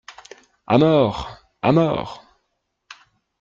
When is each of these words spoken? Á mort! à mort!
Á 0.65 0.75
mort! 0.81 1.19
à 1.61 1.69
mort! 1.77 2.11